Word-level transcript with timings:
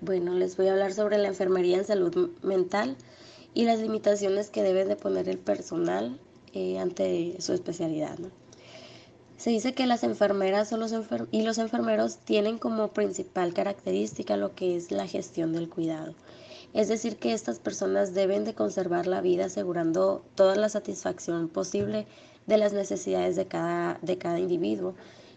Bueno, 0.00 0.34
les 0.34 0.56
voy 0.56 0.68
a 0.68 0.72
hablar 0.72 0.92
sobre 0.92 1.18
la 1.18 1.28
enfermería 1.28 1.78
en 1.78 1.84
salud 1.84 2.30
mental 2.42 2.96
y 3.54 3.64
las 3.64 3.80
limitaciones 3.80 4.50
que 4.50 4.62
debe 4.62 4.84
de 4.84 4.96
poner 4.96 5.28
el 5.28 5.38
personal 5.38 6.18
eh, 6.52 6.78
ante 6.78 7.36
su 7.40 7.52
especialidad. 7.52 8.18
Se 9.36 9.50
dice 9.50 9.74
que 9.74 9.86
las 9.86 10.04
enfermeras 10.04 10.72
y 11.30 11.42
los 11.42 11.58
enfermeros 11.58 12.18
tienen 12.18 12.58
como 12.58 12.88
principal 12.88 13.52
característica 13.52 14.36
lo 14.36 14.54
que 14.54 14.76
es 14.76 14.90
la 14.90 15.06
gestión 15.06 15.52
del 15.52 15.68
cuidado. 15.68 16.14
Es 16.72 16.88
decir, 16.88 17.16
que 17.16 17.32
estas 17.32 17.60
personas 17.60 18.14
deben 18.14 18.44
de 18.44 18.54
conservar 18.54 19.06
la 19.06 19.20
vida 19.20 19.44
asegurando 19.44 20.24
toda 20.34 20.56
la 20.56 20.68
satisfacción 20.68 21.48
posible 21.48 22.06
de 22.46 22.58
las 22.58 22.72
necesidades 22.72 23.36
de 23.36 23.46
cada, 23.46 23.98
de 24.02 24.18
cada 24.18 24.40
individuo. 24.40 24.94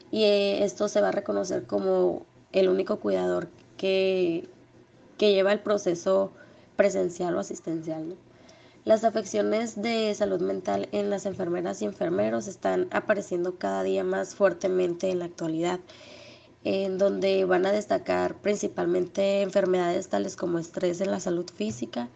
Y 0.10 0.24
eh, 0.24 0.64
esto 0.64 0.88
se 0.88 1.00
va 1.00 1.10
a 1.10 1.12
reconocer 1.12 1.68
como 1.68 2.26
el 2.54 2.70
único 2.70 3.00
cuidador 3.00 3.50
que, 3.78 4.50
que 5.18 5.32
lleva 5.33 5.54
el 5.54 5.60
proceso 5.60 6.32
presencial 6.75 7.36
o 7.36 7.39
asistencial. 7.39 8.15
Las 8.86 9.04
afecciones 9.04 9.82
de 9.82 10.15
salud 10.15 10.39
mental 10.39 10.88
en 10.93 11.10
las 11.10 11.25
enfermeras 11.25 11.82
y 11.82 11.86
enfermeros 11.86 12.47
están 12.47 12.88
apareciendo 12.92 13.57
cada 13.57 13.83
día 13.83 14.05
más 14.05 14.33
fuertemente 14.33 15.10
en 15.10 15.19
la 15.19 15.25
actualidad, 15.25 15.82
en 16.64 16.97
donde 16.97 17.43
van 17.43 17.66
a 17.66 17.74
destacar 17.74 18.36
principalmente 18.36 19.42
enfermedades 19.42 20.07
tales 20.07 20.38
como 20.38 20.57
estrés 20.57 21.02
en 21.02 21.11
la 21.11 21.19
salud 21.19 21.50
física, 21.54 22.07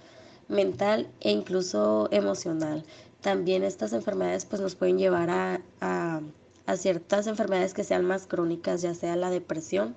mental 0.48 1.09
e 1.20 1.31
incluso 1.31 2.08
emocional. 2.12 2.86
También 3.20 3.64
estas 3.64 3.91
enfermedades 3.91 4.45
pues 4.45 4.62
nos 4.62 4.75
pueden 4.75 4.98
llevar 4.98 5.30
a, 5.30 5.59
a 5.81 6.78
ciertas 6.78 7.28
enfermedades 7.28 7.73
que 7.73 7.84
sean 7.84 8.05
más 8.05 8.28
crónicas, 8.28 8.81
ya 8.81 8.94
sea 8.94 9.17
la 9.17 9.30
depresión 9.30 9.94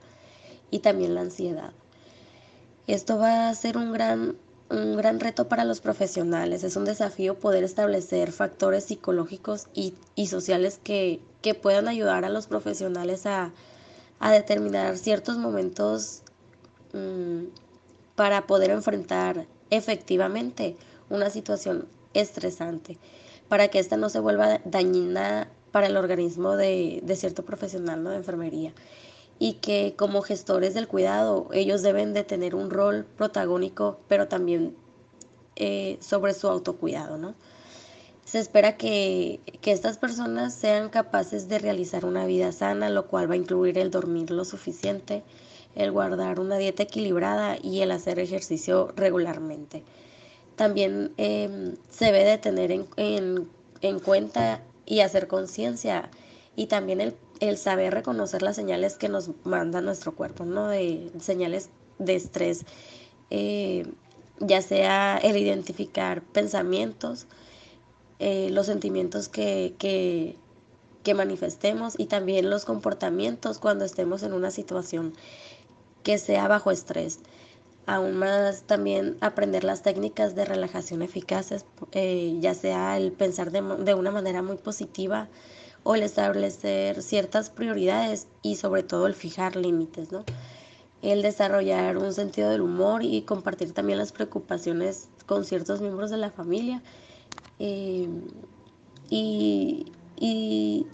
y 0.75 0.81
también 0.81 1.15
la 1.15 1.21
ansiedad. 1.21 1.71
Esto 2.89 3.17
va 3.17 3.49
a 3.49 3.55
ser 3.55 3.77
un 3.77 3.93
gran 3.93 4.37
un 4.71 4.97
gran 4.97 5.21
reto 5.21 5.47
para 5.47 5.65
los 5.65 5.81
profesionales. 5.81 6.65
Es 6.65 6.75
un 6.75 6.85
desafío 6.85 7.39
poder 7.39 7.63
establecer 7.63 8.33
factores 8.33 8.83
psicológicos 8.85 9.69
y, 9.73 9.95
sociales 10.27 10.81
que, 10.83 11.21
puedan 11.63 11.87
ayudar 11.87 12.25
a 12.25 12.29
los 12.29 12.49
profesionales 12.49 13.25
a, 13.27 13.53
determinar 14.21 14.97
ciertos 14.97 15.37
momentos 15.37 16.23
mm, 16.93 17.45
para 18.17 18.47
poder 18.49 18.71
enfrentar 18.71 19.47
efectivamente 19.71 20.77
una 21.09 21.31
situación 21.31 21.87
estresante, 22.15 22.99
para 23.49 23.69
que 23.69 23.79
ésta 23.79 23.97
no 23.97 24.09
se 24.09 24.19
vuelva 24.19 24.61
dañina 24.65 25.47
para 25.71 25.87
el 25.87 25.97
organismo 25.97 26.57
de, 26.57 27.01
de 27.05 27.17
cierto 27.17 27.45
profesional 27.45 28.03
¿no? 28.03 28.11
de 28.11 28.17
enfermería 28.17 28.73
y 29.39 29.55
que 29.55 29.95
como 29.97 30.23
gestores 30.23 30.75
del 30.75 30.89
cuidado 30.89 31.49
ellos 31.53 31.83
deben 31.83 32.15
de 32.15 32.25
tener 32.25 32.55
un 32.55 32.71
rol 32.71 33.05
protagónico, 33.17 33.99
pero 34.09 34.29
también 34.29 34.77
eh, 35.57 35.99
sobre 36.01 36.35
su 36.35 36.49
autocuidado, 36.49 37.17
¿no? 37.17 37.35
Se 38.25 38.39
espera 38.39 38.77
que, 38.77 39.41
que, 39.61 39.71
estas 39.71 39.99
personas 39.99 40.55
sean 40.55 40.89
capaces 40.89 41.49
de 41.49 41.59
realizar 41.59 42.07
una 42.07 42.25
vida 42.27 42.53
sana, 42.53 42.89
lo 42.89 43.07
cual 43.07 43.31
va 43.31 43.35
a 43.35 43.37
incluir 43.37 43.77
el 43.79 43.91
dormir 43.91 44.31
lo 44.31 44.45
suficiente, 44.45 45.23
el 45.75 45.93
guardar 45.93 46.41
una 46.41 46.57
dieta 46.57 46.85
equilibrada 46.85 47.59
y 47.63 47.83
el 47.83 47.91
hacer 47.91 48.19
ejercicio 48.19 48.93
regularmente. 48.97 49.85
También 50.57 51.13
em, 51.19 51.77
se 51.91 52.07
debe 52.07 52.25
de 52.25 52.39
tener 52.39 52.73
en, 52.73 52.87
en, 52.97 53.49
en 53.83 54.01
cuenta 54.01 54.63
y 54.87 55.01
hacer 55.01 55.29
conciencia 55.29 56.11
y 56.57 56.67
también 56.67 57.01
el 57.01 57.15
el 57.49 57.59
saber 57.59 57.95
reconocer 57.95 58.43
las 58.43 58.57
señales 58.57 58.97
que 58.97 59.09
nos 59.09 59.31
manda 59.45 59.81
nuestro 59.81 60.15
cuerpo, 60.15 60.45
¿no? 60.45 60.69
De 60.69 61.11
señales 61.21 61.71
de 61.99 62.15
estrés, 62.15 62.65
eh, 63.31 63.87
ya 64.41 64.63
sea 64.63 65.19
el 65.19 65.37
identificar 65.37 66.23
pensamientos, 66.23 67.27
eh, 68.19 68.49
los 68.51 68.67
sentimientos 68.67 69.29
que, 69.29 69.75
que, 69.79 70.37
que 71.03 71.15
manifestemos 71.15 71.95
y 71.99 72.07
también 72.07 72.51
los 72.51 72.65
comportamientos 72.65 73.59
cuando 73.59 73.85
estemos 73.85 74.23
en 74.23 74.33
una 74.33 74.51
situación 74.51 75.15
que 76.03 76.19
sea 76.19 76.49
bajo 76.49 76.71
estrés. 76.71 77.21
Aún 77.87 78.17
más 78.17 78.63
también 78.63 79.19
aprender 79.21 79.63
las 79.63 79.83
técnicas 79.83 80.35
de 80.35 80.47
relajación 80.47 81.03
eficaces, 81.03 81.67
eh, 81.93 82.37
ya 82.41 82.55
sea 82.55 82.97
el 82.97 83.13
pensar 83.13 83.51
de, 83.51 83.61
de 83.61 83.95
una 83.95 84.11
manera 84.11 84.43
muy 84.43 84.57
positiva, 84.57 85.29
o 85.85 85.95
el 85.95 86.03
establecer 86.03 87.03
ciertas 87.03 87.51
prioridades 87.51 88.27
y 88.43 88.57
sobre 88.57 88.83
todo 88.83 89.07
el 89.07 89.15
fijar 89.15 89.55
límites, 89.55 90.11
¿no? 90.11 90.25
El 91.03 91.21
desarrollar 91.21 91.99
un 91.99 92.15
sentido 92.15 92.49
del 92.49 92.63
humor 92.63 93.03
y 93.05 93.23
compartir 93.23 93.73
también 93.73 93.99
las 93.99 94.11
preocupaciones 94.11 95.09
con 95.27 95.45
ciertos 95.45 95.83
miembros 95.83 96.11
de 96.11 96.17
la 96.17 96.31
familia. 96.31 96.83
Eh, 97.59 98.09
y, 99.11 99.91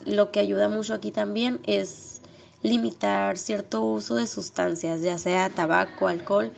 lo 0.06 0.32
que 0.32 0.40
ayuda 0.40 0.68
mucho 0.68 0.94
aquí 0.94 1.12
también 1.12 1.60
es 1.64 2.20
limitar 2.62 3.38
cierto 3.38 3.82
uso 3.82 4.16
de 4.16 4.26
sustancias, 4.26 5.02
ya 5.02 5.18
sea 5.18 5.50
tabaco, 5.50 6.08
alcohol 6.08 6.50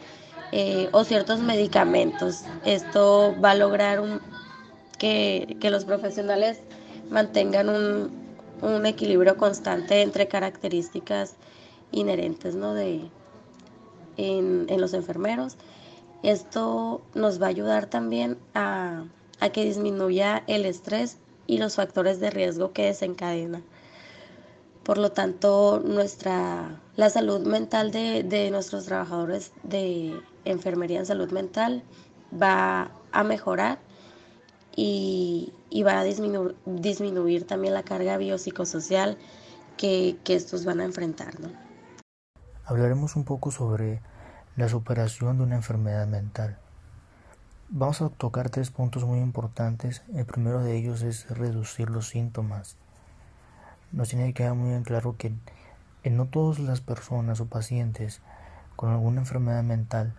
eh, 0.53 0.88
o 0.92 1.04
ciertos 1.04 1.41
medicamentos. 1.41 2.44
Esto 2.65 3.34
va 3.44 3.50
a 3.50 3.54
lograr 3.56 4.03
que, 4.98 5.59
que 5.60 5.71
los 5.71 5.84
profesionales 5.84 6.60
mantengan 7.10 7.69
un, 7.69 8.22
un 8.62 8.86
equilibrio 8.86 9.36
constante 9.36 10.00
entre 10.00 10.28
características 10.28 11.34
inherentes 11.90 12.54
¿no? 12.54 12.72
de, 12.72 13.10
en, 14.16 14.80
los 14.80 14.94
enfermeros. 14.94 15.56
Esto 16.22 17.02
nos 17.14 17.42
va 17.42 17.46
a 17.46 17.50
ayudar 17.50 17.86
también 17.86 18.38
a, 18.54 19.04
que 19.52 19.64
disminuya 19.64 20.44
el 20.46 20.64
estrés 20.64 21.18
y 21.48 21.58
los 21.58 21.74
factores 21.74 22.20
de 22.20 22.30
riesgo 22.30 22.72
que 22.72 22.86
desencadena. 22.86 23.60
Por 24.84 24.98
lo 24.98 25.10
tanto, 25.10 25.82
nuestra, 25.84 26.80
la 26.96 27.10
salud 27.10 27.40
mental 27.40 27.90
de, 27.90 28.22
de 28.22 28.50
nuestros 28.50 28.84
trabajadores 28.84 29.52
de 29.64 30.14
enfermería 30.44 31.00
en 31.00 31.06
salud 31.06 31.30
mental 31.30 31.82
va 32.40 32.90
a 33.10 33.24
mejorar 33.24 33.78
y, 34.76 35.52
va 35.83 36.00
a 36.00 36.05
disminuir, 36.05 36.55
disminuir, 36.66 37.47
también 37.47 37.72
la 37.72 37.83
carga 37.83 38.19
biopsicosocial 38.19 39.16
que, 39.78 40.16
que 40.25 40.34
estos 40.34 40.66
van 40.66 40.81
a 40.81 40.84
enfrentar. 40.84 41.41
¿no? 41.41 41.49
Hablaremos 42.65 43.16
un 43.16 43.25
poco 43.25 43.50
sobre 43.50 44.03
la 44.56 44.69
superación 44.69 45.38
de 45.38 45.44
una 45.44 45.56
enfermedad 45.56 46.06
mental. 46.06 46.59
Vamos 47.71 48.03
a 48.03 48.10
tocar 48.10 48.50
tres 48.50 48.71
puntos 48.71 49.05
muy 49.05 49.21
importantes. 49.21 50.03
El 50.15 50.27
primero 50.27 50.62
de 50.62 50.77
ellos 50.77 51.00
es 51.00 51.31
reducir 51.31 51.89
los 51.89 52.09
síntomas. 52.09 52.77
Nos 53.93 54.10
tiene 54.10 54.27
que 54.27 54.34
quedar 54.34 54.54
muy 54.54 54.71
bien 54.71 54.83
claro 54.83 55.16
que 55.16 55.33
en 56.03 56.16
no 56.16 56.27
todas 56.27 56.59
las 56.59 56.83
personas 56.83 57.41
o 57.41 57.47
pacientes 57.47 58.21
con 58.77 58.91
alguna 58.91 59.21
enfermedad 59.21 59.62
mental 59.62 60.15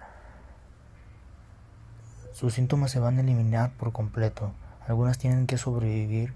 sus 2.34 2.56
síntomas 2.56 2.90
se 2.90 3.00
van 3.00 3.18
a 3.18 3.22
eliminar 3.22 3.72
por 3.78 3.92
completo. 3.92 4.52
Algunas 4.88 5.18
tienen 5.18 5.48
que 5.48 5.58
sobrevivir 5.58 6.34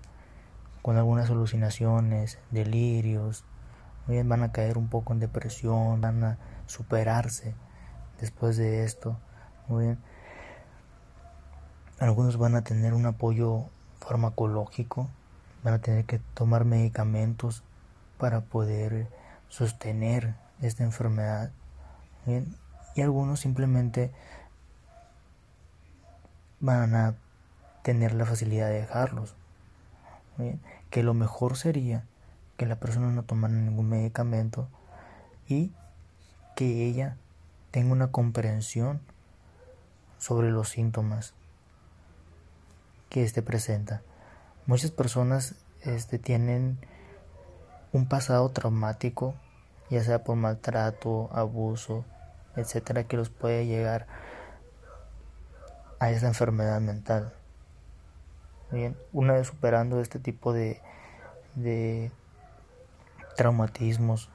con 0.82 0.98
algunas 0.98 1.30
alucinaciones, 1.30 2.40
delirios, 2.52 3.44
van 4.08 4.44
a 4.44 4.52
caer 4.52 4.78
un 4.78 4.88
poco 4.88 5.14
en 5.14 5.20
depresión, 5.20 6.00
van 6.00 6.24
a 6.24 6.38
superarse 6.66 7.56
después 8.22 8.56
de 8.58 8.86
esto. 8.86 9.18
Muy 9.68 9.86
bien. 9.86 10.00
Algunos 12.00 12.38
van 12.38 12.56
a 12.56 12.64
tener 12.64 12.94
un 12.94 13.06
apoyo 13.06 13.66
farmacológico, 14.00 15.10
van 15.64 15.74
a 15.74 15.80
tener 15.80 16.06
que 16.06 16.20
tomar 16.34 16.64
medicamentos 16.64 17.64
para 18.18 18.42
poder 18.42 19.10
sostener 19.50 20.36
esta 20.62 20.84
enfermedad. 20.84 21.52
Bien. 22.26 22.56
Y 22.96 23.02
algunos 23.02 23.42
simplemente 23.42 24.12
van 26.60 26.96
a 26.96 27.16
tener 27.88 28.14
la 28.14 28.26
facilidad 28.26 28.68
de 28.68 28.82
dejarlos. 28.82 29.34
Que 30.90 31.04
lo 31.04 31.14
mejor 31.14 31.56
sería 31.56 32.04
que 32.58 32.66
la 32.66 32.76
persona 32.76 33.08
no 33.12 33.24
tomara 33.24 33.54
ningún 33.54 33.88
medicamento 33.88 34.68
y 35.48 35.72
que 36.58 36.86
ella 36.86 37.16
tenga 37.72 37.94
una 37.94 38.12
comprensión 38.12 39.00
sobre 40.18 40.52
los 40.52 40.68
síntomas 40.68 41.34
que 43.08 43.24
éste 43.24 43.42
presenta. 43.42 44.02
Muchas 44.66 44.92
personas 44.92 45.56
este, 45.82 46.20
tienen 46.20 46.80
un 47.94 48.10
pasado 48.10 48.50
traumático, 48.50 49.34
ya 49.90 50.04
sea 50.04 50.26
por 50.26 50.36
maltrato, 50.36 51.30
abuso, 51.32 52.04
etcétera, 52.58 53.06
que 53.06 53.16
los 53.16 53.30
puede 53.30 53.66
llegar 53.66 54.08
a 56.00 56.12
esa 56.12 56.28
enfermedad 56.28 56.82
mental. 56.82 57.37
Bien, 58.72 58.98
una 59.14 59.34
vez 59.34 59.48
superando 59.48 60.02
este 60.02 60.20
tipo 60.20 60.52
de, 60.52 60.82
traumatismos 63.38 64.30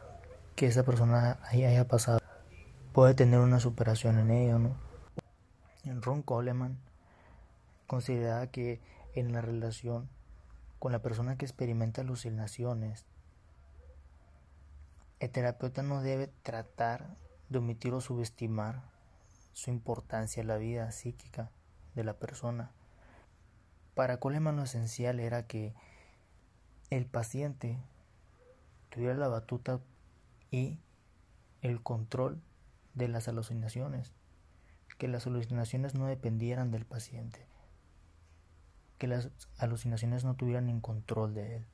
que 0.56 0.66
esa 0.66 0.84
persona 0.84 1.38
haya 1.50 1.86
pasado, 1.86 2.18
puede 2.92 3.14
tener 3.14 3.40
una 3.40 3.60
superación 3.60 4.18
en 4.18 4.30
ello, 4.30 4.58
¿no? 4.58 4.76
Ron 5.84 6.22
Coleman 6.22 6.78
considera 7.86 8.46
que 8.46 8.80
en 9.14 9.32
la 9.32 9.42
relación 9.42 10.08
con 10.78 10.92
la 10.92 11.00
persona 11.00 11.36
que 11.36 11.44
experimenta 11.44 12.00
alucinaciones, 12.00 13.04
el 15.20 15.30
terapeuta 15.30 15.82
no 15.82 16.00
debe 16.00 16.28
tratar 16.42 17.16
de 17.50 17.58
omitir 17.58 17.92
o 17.92 18.00
subestimar 18.00 18.82
su 19.52 19.70
importancia 19.70 20.40
en 20.40 20.46
la 20.46 20.56
vida 20.56 20.90
psíquica 20.90 21.50
de 21.94 22.04
la 22.04 22.14
persona. 22.14 22.70
Para 23.94 24.18
Coleman 24.18 24.56
lo 24.56 24.62
esencial 24.62 25.20
era 25.20 25.46
que 25.46 25.74
el 26.88 27.04
paciente 27.04 27.78
tuviera 28.88 29.14
la 29.14 29.28
batuta 29.28 29.80
y 30.50 30.78
el 31.60 31.82
control 31.82 32.40
de 32.94 33.08
las 33.08 33.28
alucinaciones, 33.28 34.12
que 34.96 35.08
las 35.08 35.26
alucinaciones 35.26 35.94
no 35.94 36.06
dependieran 36.06 36.70
del 36.70 36.86
paciente, 36.86 37.46
que 38.96 39.08
las 39.08 39.30
alucinaciones 39.58 40.24
no 40.24 40.36
tuvieran 40.36 40.70
en 40.70 40.80
control 40.80 41.34
de 41.34 41.56
él, 41.56 41.66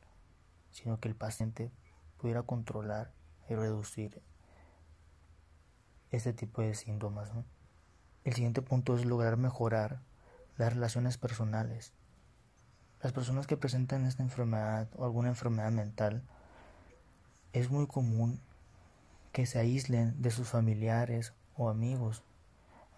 sino 0.70 0.98
que 0.98 1.08
el 1.08 1.14
paciente 1.14 1.70
pudiera 2.16 2.42
controlar 2.42 3.12
y 3.48 3.54
reducir 3.54 4.20
este 6.10 6.32
tipo 6.32 6.62
de 6.62 6.74
síntomas. 6.74 7.30
El 8.24 8.32
siguiente 8.32 8.60
punto 8.60 8.96
es 8.96 9.04
lograr 9.04 9.36
mejorar 9.36 10.00
las 10.56 10.72
relaciones 10.72 11.16
personales. 11.16 11.92
Las 13.02 13.12
personas 13.12 13.46
que 13.46 13.56
presentan 13.56 14.06
esta 14.06 14.24
enfermedad 14.24 14.88
o 14.96 15.04
alguna 15.04 15.28
enfermedad 15.28 15.70
mental 15.70 16.20
es 17.52 17.70
muy 17.70 17.86
común 17.86 18.40
que 19.30 19.46
se 19.46 19.60
aíslen 19.60 20.20
de 20.20 20.32
sus 20.32 20.48
familiares 20.48 21.32
o 21.56 21.68
amigos, 21.68 22.24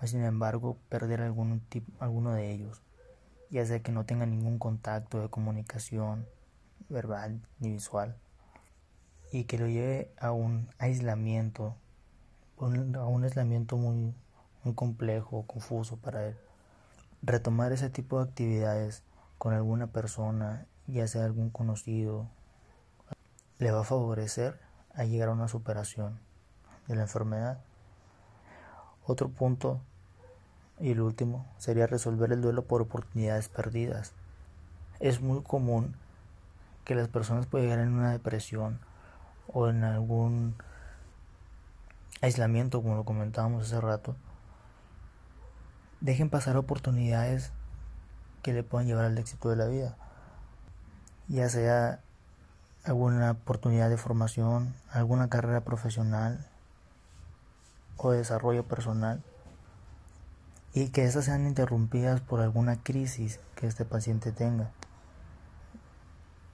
sin 0.02 0.24
embargo 0.24 0.78
perder 0.88 1.20
algún 1.20 1.62
alguno 1.98 2.32
de 2.32 2.50
ellos, 2.50 2.80
ya 3.50 3.66
sea 3.66 3.80
que 3.80 3.92
no 3.92 4.06
tengan 4.06 4.30
ningún 4.30 4.58
contacto 4.58 5.20
de 5.20 5.28
comunicación 5.28 6.26
verbal 6.88 7.38
ni 7.58 7.72
visual, 7.72 8.16
y 9.32 9.44
que 9.44 9.58
lo 9.58 9.66
lleve 9.66 10.10
a 10.18 10.32
un 10.32 10.70
aislamiento, 10.78 11.76
a 12.58 12.64
un 12.64 13.24
aislamiento 13.24 13.76
muy, 13.76 14.14
muy 14.64 14.74
complejo, 14.74 15.44
confuso 15.46 15.98
para 15.98 16.28
él. 16.28 16.36
Retomar 17.22 17.72
ese 17.72 17.90
tipo 17.90 18.16
de 18.16 18.30
actividades 18.30 19.02
con 19.40 19.54
alguna 19.54 19.86
persona, 19.86 20.66
ya 20.86 21.08
sea 21.08 21.24
algún 21.24 21.48
conocido, 21.48 22.28
le 23.58 23.70
va 23.70 23.80
a 23.80 23.84
favorecer 23.84 24.60
a 24.94 25.04
llegar 25.04 25.30
a 25.30 25.32
una 25.32 25.48
superación 25.48 26.20
de 26.86 26.96
la 26.96 27.02
enfermedad. 27.04 27.58
Otro 29.06 29.30
punto 29.30 29.80
y 30.78 30.90
el 30.90 31.00
último 31.00 31.46
sería 31.56 31.86
resolver 31.86 32.30
el 32.32 32.42
duelo 32.42 32.66
por 32.66 32.82
oportunidades 32.82 33.48
perdidas. 33.48 34.12
Es 34.98 35.22
muy 35.22 35.42
común 35.42 35.96
que 36.84 36.94
las 36.94 37.08
personas 37.08 37.46
puedan 37.46 37.66
llegar 37.66 37.82
en 37.82 37.94
una 37.94 38.12
depresión 38.12 38.78
o 39.48 39.68
en 39.68 39.84
algún 39.84 40.54
aislamiento, 42.20 42.82
como 42.82 42.96
lo 42.96 43.04
comentábamos 43.04 43.68
hace 43.68 43.80
rato, 43.80 44.16
dejen 46.02 46.28
pasar 46.28 46.58
oportunidades 46.58 47.54
que 48.42 48.52
le 48.52 48.62
puedan 48.62 48.86
llevar 48.86 49.04
al 49.04 49.18
éxito 49.18 49.50
de 49.50 49.56
la 49.56 49.66
vida, 49.66 49.96
ya 51.28 51.48
sea 51.48 52.00
alguna 52.84 53.32
oportunidad 53.32 53.90
de 53.90 53.96
formación, 53.96 54.74
alguna 54.90 55.28
carrera 55.28 55.60
profesional 55.60 56.46
o 57.96 58.12
desarrollo 58.12 58.64
personal 58.64 59.22
y 60.72 60.88
que 60.88 61.04
esas 61.04 61.26
sean 61.26 61.46
interrumpidas 61.46 62.20
por 62.20 62.40
alguna 62.40 62.82
crisis 62.82 63.40
que 63.56 63.66
este 63.66 63.84
paciente 63.84 64.32
tenga. 64.32 64.70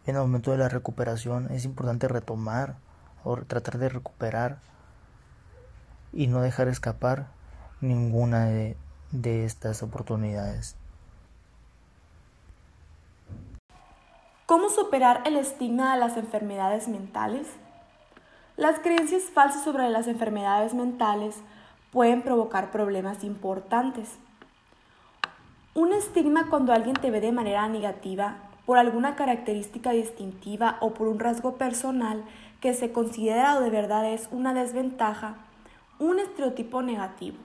En 0.07 0.17
el 0.17 0.23
momento 0.23 0.53
de 0.53 0.59
la 0.59 0.69
recuperación 0.69 1.51
es 1.51 1.65
importante 1.65 2.09
retomar 2.09 2.77
o 3.25 3.37
tratar 3.39 3.79
de 3.79 3.89
recuperar 3.89 4.59
y 6.13 6.29
no 6.29 6.41
dejar 6.41 6.69
escapar 6.69 7.29
ninguna 7.81 8.47
de, 8.47 8.77
de 9.11 9.45
estas 9.45 9.83
oportunidades. 9.83 10.77
¿Cómo 14.47 14.69
superar 14.69 15.23
el 15.25 15.37
estigma 15.37 15.93
de 15.93 15.99
las 15.99 16.17
enfermedades 16.17 16.87
mentales? 16.87 17.49
Las 18.57 18.79
creencias 18.79 19.25
falsas 19.25 19.65
sobre 19.65 19.91
las 19.91 20.07
enfermedades 20.07 20.73
mentales 20.73 21.35
pueden 21.91 22.23
provocar 22.23 22.71
problemas 22.71 23.25
importantes. 23.25 24.09
Un 25.75 25.93
estigma 25.93 26.49
cuando 26.49 26.73
alguien 26.73 26.95
te 26.95 27.11
ve 27.11 27.21
de 27.21 27.33
manera 27.33 27.67
negativa 27.67 28.37
por 28.67 28.79
alguna 28.79 29.17
característica 29.17 29.91
distintiva 29.91 30.77
o 30.79 30.95
por 30.95 31.09
un 31.09 31.19
rasgo 31.19 31.57
personal 31.57 32.23
que 32.61 32.73
se 32.73 32.93
considera 32.93 33.57
o 33.57 33.61
de 33.61 33.71
verdad 33.71 34.09
es 34.13 34.29
una 34.31 34.55
desventaja, 34.55 35.35
un 35.99 36.21
estereotipo 36.21 36.83
negativo. 36.83 37.39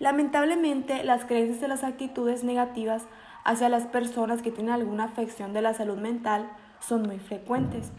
Lamentablemente, 0.00 1.04
las 1.04 1.26
creencias 1.26 1.60
de 1.60 1.68
las 1.68 1.84
actitudes 1.84 2.42
negativas 2.42 3.04
hacia 3.44 3.68
las 3.68 3.86
personas 3.86 4.40
que 4.40 4.50
tienen 4.50 4.72
alguna 4.72 5.04
afección 5.04 5.52
de 5.52 5.60
la 5.60 5.74
salud 5.74 5.98
mental 5.98 6.50
son 6.80 7.02
muy 7.02 7.18
frecuentes. 7.18 7.90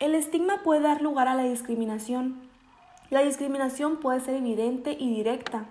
El 0.00 0.14
estigma 0.14 0.62
puede 0.62 0.82
dar 0.82 1.00
lugar 1.00 1.28
a 1.28 1.34
la 1.34 1.44
discriminación. 1.44 2.42
La 3.08 3.22
discriminación 3.22 4.00
puede 4.00 4.20
ser 4.20 4.34
evidente 4.34 4.94
y 4.98 5.08
directa. 5.14 5.64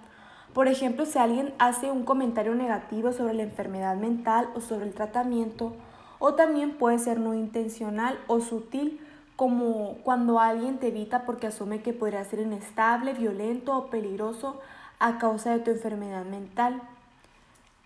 Por 0.55 0.67
ejemplo, 0.67 1.05
si 1.05 1.19
alguien 1.19 1.53
hace 1.59 1.91
un 1.91 2.03
comentario 2.03 2.55
negativo 2.55 3.13
sobre 3.13 3.35
la 3.35 3.43
enfermedad 3.43 3.95
mental 3.95 4.49
o 4.55 4.59
sobre 4.59 4.87
el 4.87 4.95
tratamiento, 4.95 5.73
o 6.17 6.33
también 6.33 6.77
puede 6.79 6.97
ser 6.97 7.19
no 7.19 7.35
intencional 7.35 8.19
o 8.25 8.41
sutil, 8.41 8.99
como 9.35 9.99
cuando 10.03 10.39
alguien 10.39 10.79
te 10.79 10.87
evita 10.87 11.25
porque 11.27 11.45
asume 11.45 11.83
que 11.83 11.93
podría 11.93 12.23
ser 12.25 12.39
inestable, 12.39 13.13
violento 13.13 13.77
o 13.77 13.85
peligroso 13.91 14.59
a 14.99 15.17
causa 15.17 15.51
de 15.51 15.59
tu 15.59 15.71
enfermedad 15.71 16.25
mental. 16.25 16.81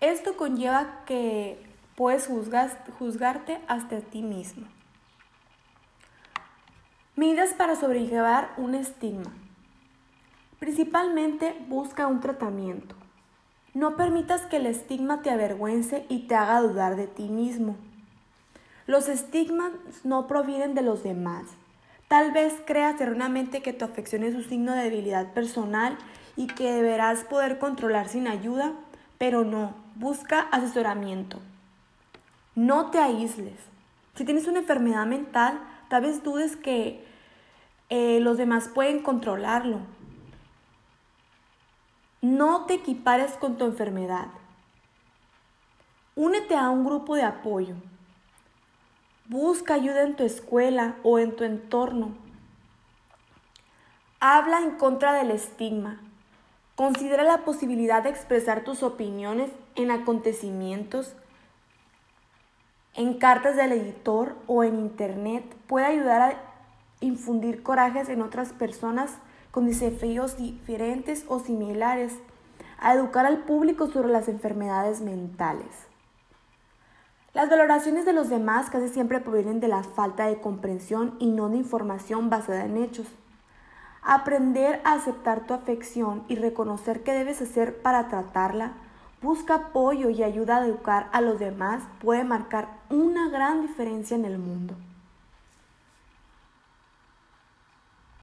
Esto 0.00 0.36
conlleva 0.36 1.04
que 1.06 1.64
puedes 1.96 2.28
juzgarte 2.98 3.60
hasta 3.68 4.00
ti 4.00 4.22
mismo. 4.22 4.66
Medidas 7.16 7.54
para 7.54 7.76
sobrellevar 7.76 8.52
un 8.56 8.74
estigma. 8.74 9.32
Principalmente 10.58 11.56
busca 11.68 12.06
un 12.08 12.20
tratamiento. 12.20 12.96
No 13.72 13.96
permitas 13.96 14.42
que 14.42 14.56
el 14.56 14.66
estigma 14.66 15.22
te 15.22 15.30
avergüence 15.30 16.06
y 16.08 16.26
te 16.26 16.34
haga 16.34 16.60
dudar 16.60 16.96
de 16.96 17.06
ti 17.06 17.28
mismo. 17.28 17.76
Los 18.86 19.08
estigmas 19.08 19.72
no 20.04 20.26
provienen 20.26 20.74
de 20.74 20.82
los 20.82 21.02
demás. 21.02 21.44
Tal 22.08 22.32
vez 22.32 22.54
creas 22.66 23.00
erróneamente 23.00 23.62
que 23.62 23.72
tu 23.72 23.84
afección 23.84 24.24
es 24.24 24.34
un 24.34 24.44
signo 24.44 24.72
de 24.72 24.84
debilidad 24.84 25.32
personal 25.32 25.96
y 26.36 26.46
que 26.48 26.72
deberás 26.72 27.24
poder 27.24 27.58
controlar 27.58 28.08
sin 28.08 28.28
ayuda, 28.28 28.72
pero 29.18 29.44
no, 29.44 29.74
busca 29.94 30.40
asesoramiento. 30.40 31.40
No 32.54 32.90
te 32.90 32.98
aísles. 32.98 33.58
Si 34.14 34.24
tienes 34.24 34.46
una 34.46 34.60
enfermedad 34.60 35.06
mental, 35.06 35.60
tal 35.88 36.02
vez 36.02 36.22
dudes 36.22 36.56
que 36.56 37.04
eh, 37.88 38.20
los 38.20 38.36
demás 38.36 38.68
pueden 38.68 39.02
controlarlo. 39.02 39.80
No 42.20 42.64
te 42.66 42.74
equipares 42.74 43.32
con 43.32 43.58
tu 43.58 43.64
enfermedad. 43.64 44.28
Únete 46.16 46.54
a 46.54 46.70
un 46.70 46.84
grupo 46.84 47.16
de 47.16 47.24
apoyo. 47.24 47.74
Busca 49.26 49.72
ayuda 49.72 50.02
en 50.02 50.16
tu 50.16 50.22
escuela 50.22 50.96
o 51.02 51.18
en 51.18 51.34
tu 51.34 51.44
entorno. 51.44 52.14
Habla 54.20 54.60
en 54.60 54.72
contra 54.72 55.14
del 55.14 55.30
estigma. 55.30 55.98
Considera 56.76 57.24
la 57.24 57.38
posibilidad 57.38 58.02
de 58.02 58.10
expresar 58.10 58.64
tus 58.64 58.82
opiniones 58.82 59.50
en 59.76 59.90
acontecimientos, 59.90 61.14
en 62.92 63.14
cartas 63.14 63.56
del 63.56 63.72
editor 63.72 64.36
o 64.46 64.62
en 64.62 64.78
internet. 64.78 65.42
Puede 65.68 65.86
ayudar 65.86 66.20
a 66.20 66.36
infundir 67.00 67.62
corajes 67.62 68.10
en 68.10 68.20
otras 68.20 68.52
personas 68.52 69.10
con 69.50 69.64
desafíos 69.64 70.36
diferentes 70.36 71.24
o 71.28 71.38
similares, 71.38 72.12
a 72.78 72.92
educar 72.92 73.24
al 73.24 73.38
público 73.44 73.86
sobre 73.86 74.12
las 74.12 74.28
enfermedades 74.28 75.00
mentales. 75.00 75.93
Las 77.34 77.50
valoraciones 77.50 78.04
de 78.04 78.12
los 78.12 78.28
demás 78.28 78.70
casi 78.70 78.88
siempre 78.88 79.18
provienen 79.18 79.58
de 79.58 79.66
la 79.66 79.82
falta 79.82 80.26
de 80.26 80.40
comprensión 80.40 81.16
y 81.18 81.32
no 81.32 81.48
de 81.48 81.56
información 81.56 82.30
basada 82.30 82.64
en 82.64 82.76
hechos. 82.76 83.08
Aprender 84.02 84.80
a 84.84 84.92
aceptar 84.92 85.44
tu 85.44 85.52
afección 85.52 86.22
y 86.28 86.36
reconocer 86.36 87.02
qué 87.02 87.12
debes 87.12 87.42
hacer 87.42 87.82
para 87.82 88.08
tratarla, 88.08 88.74
busca 89.20 89.54
apoyo 89.54 90.10
y 90.10 90.22
ayuda 90.22 90.58
a 90.58 90.64
educar 90.64 91.08
a 91.10 91.20
los 91.20 91.40
demás 91.40 91.82
puede 92.00 92.22
marcar 92.22 92.68
una 92.88 93.28
gran 93.30 93.62
diferencia 93.62 94.14
en 94.14 94.26
el 94.26 94.38
mundo. 94.38 94.76